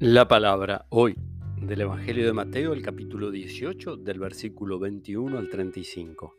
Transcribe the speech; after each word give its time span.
La 0.00 0.28
palabra 0.28 0.86
hoy 0.90 1.16
del 1.60 1.80
Evangelio 1.80 2.24
de 2.24 2.32
Mateo, 2.32 2.72
el 2.72 2.82
capítulo 2.82 3.32
18, 3.32 3.96
del 3.96 4.20
versículo 4.20 4.78
21 4.78 5.36
al 5.36 5.48
35. 5.48 6.36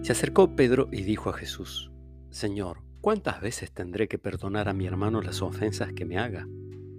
Se 0.00 0.10
acercó 0.10 0.56
Pedro 0.56 0.88
y 0.90 1.02
dijo 1.02 1.28
a 1.28 1.34
Jesús, 1.34 1.92
Señor, 2.30 2.78
¿cuántas 3.02 3.42
veces 3.42 3.70
tendré 3.72 4.08
que 4.08 4.16
perdonar 4.16 4.70
a 4.70 4.72
mi 4.72 4.86
hermano 4.86 5.20
las 5.20 5.42
ofensas 5.42 5.92
que 5.92 6.06
me 6.06 6.16
haga? 6.16 6.48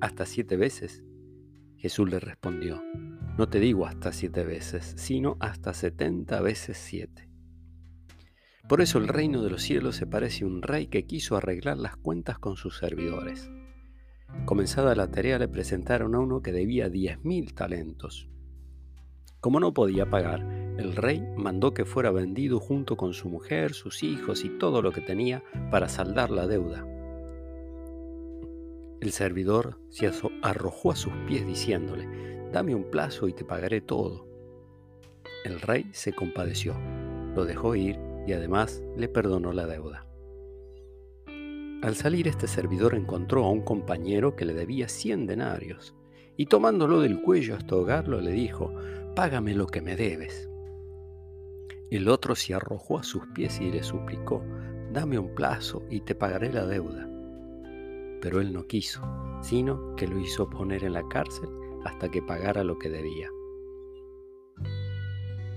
¿Hasta 0.01 0.27
siete 0.27 0.55
veces? 0.55 1.03
Jesús 1.77 2.07
le 2.07 2.19
respondió, 2.19 2.79
No 3.39 3.49
te 3.49 3.59
digo 3.59 3.87
hasta 3.87 4.11
siete 4.11 4.43
veces, 4.43 4.93
sino 4.97 5.35
hasta 5.39 5.73
setenta 5.73 6.41
veces 6.41 6.77
siete. 6.77 7.27
Por 8.69 8.81
eso 8.81 8.99
el 8.99 9.07
reino 9.07 9.41
de 9.41 9.49
los 9.49 9.63
cielos 9.63 9.95
se 9.95 10.05
parece 10.05 10.43
a 10.43 10.47
un 10.47 10.61
rey 10.61 10.85
que 10.85 11.07
quiso 11.07 11.35
arreglar 11.35 11.79
las 11.79 11.97
cuentas 11.97 12.37
con 12.37 12.55
sus 12.55 12.77
servidores. 12.77 13.49
Comenzada 14.45 14.95
la 14.95 15.11
tarea 15.11 15.39
le 15.39 15.47
presentaron 15.47 16.15
a 16.15 16.19
uno 16.19 16.41
que 16.41 16.51
debía 16.51 16.89
diez 16.89 17.23
mil 17.23 17.53
talentos. 17.53 18.29
Como 19.39 19.59
no 19.59 19.73
podía 19.73 20.09
pagar, 20.09 20.41
el 20.77 20.95
rey 20.95 21.23
mandó 21.35 21.73
que 21.73 21.85
fuera 21.85 22.11
vendido 22.11 22.59
junto 22.59 22.95
con 22.97 23.13
su 23.13 23.29
mujer, 23.29 23.73
sus 23.73 24.03
hijos 24.03 24.45
y 24.45 24.49
todo 24.49 24.81
lo 24.81 24.91
que 24.91 25.01
tenía 25.01 25.43
para 25.69 25.89
saldar 25.89 26.29
la 26.29 26.47
deuda. 26.47 26.85
El 29.01 29.11
servidor 29.11 29.79
se 29.89 30.11
arrojó 30.43 30.91
a 30.91 30.95
sus 30.95 31.13
pies 31.27 31.45
diciéndole, 31.45 32.49
dame 32.51 32.75
un 32.75 32.91
plazo 32.91 33.27
y 33.27 33.33
te 33.33 33.43
pagaré 33.43 33.81
todo. 33.81 34.27
El 35.43 35.59
rey 35.59 35.89
se 35.91 36.13
compadeció, 36.13 36.75
lo 37.35 37.45
dejó 37.45 37.75
ir 37.75 37.99
y 38.27 38.33
además 38.33 38.83
le 38.95 39.07
perdonó 39.07 39.53
la 39.53 39.65
deuda. 39.65 40.05
Al 41.81 41.95
salir 41.95 42.27
este 42.27 42.47
servidor 42.47 42.93
encontró 42.93 43.43
a 43.43 43.49
un 43.49 43.61
compañero 43.61 44.35
que 44.35 44.45
le 44.45 44.53
debía 44.53 44.87
cien 44.87 45.25
denarios, 45.25 45.95
y 46.37 46.45
tomándolo 46.45 47.01
del 47.01 47.21
cuello 47.21 47.55
hasta 47.55 47.73
ahogarlo 47.73 48.21
le 48.21 48.31
dijo, 48.31 48.71
Págame 49.15 49.55
lo 49.55 49.65
que 49.65 49.81
me 49.81 49.95
debes. 49.95 50.47
El 51.89 52.07
otro 52.07 52.35
se 52.35 52.53
arrojó 52.53 52.99
a 52.99 53.03
sus 53.03 53.25
pies 53.33 53.59
y 53.59 53.71
le 53.71 53.81
suplicó, 53.81 54.43
Dame 54.93 55.17
un 55.17 55.33
plazo 55.33 55.83
y 55.89 56.01
te 56.01 56.13
pagaré 56.13 56.53
la 56.53 56.67
deuda. 56.67 57.09
Pero 58.21 58.41
él 58.41 58.53
no 58.53 58.67
quiso, 58.67 59.01
sino 59.41 59.95
que 59.95 60.07
lo 60.07 60.19
hizo 60.19 60.51
poner 60.51 60.83
en 60.83 60.93
la 60.93 61.07
cárcel 61.09 61.49
hasta 61.83 62.09
que 62.09 62.21
pagara 62.21 62.63
lo 62.63 62.77
que 62.77 62.91
debía. 62.91 63.27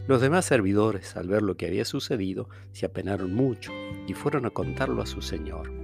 Los 0.07 0.23
demás 0.23 0.47
servidores, 0.47 1.17
al 1.17 1.29
ver 1.29 1.43
lo 1.43 1.59
que 1.59 1.67
había 1.67 1.85
sucedido, 1.85 2.49
se 2.73 2.87
apenaron 2.87 3.35
mucho 3.35 3.73
y 4.07 4.15
fueron 4.15 4.47
a 4.47 4.51
contarlo 4.51 5.03
a 5.03 5.07
su 5.07 5.21
señor. 5.21 5.84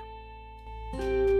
thank 0.91 1.03
you 1.03 1.30